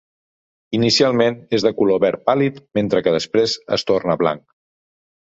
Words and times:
Inicialment 0.77 1.37
és 1.59 1.67
de 1.67 1.73
color 1.83 2.03
verd 2.05 2.25
pàl·lid 2.31 2.59
mentre 2.81 3.05
que 3.09 3.17
després 3.21 3.57
es 3.81 3.89
torna 3.93 4.21
blanc. 4.27 4.49